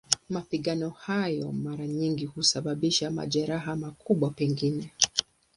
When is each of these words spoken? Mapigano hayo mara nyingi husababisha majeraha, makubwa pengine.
Mapigano 0.29 0.89
hayo 0.89 1.51
mara 1.51 1.87
nyingi 1.87 2.25
husababisha 2.25 3.11
majeraha, 3.11 3.75
makubwa 3.75 4.29
pengine. 4.29 4.91